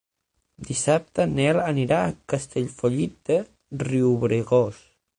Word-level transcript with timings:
Dissabte 0.69 1.25
en 1.25 1.35
Nel 1.41 1.61
anirà 1.65 2.01
a 2.07 2.15
Castellfollit 2.35 3.17
de 3.31 3.41
Riubregós. 3.89 4.87